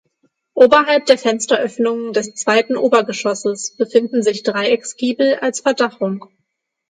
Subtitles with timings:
[0.55, 6.25] Oberhalb der Fensteröffnungen des zweiten Obergeschosses befinden sich Dreiecksgiebel als Verdachung.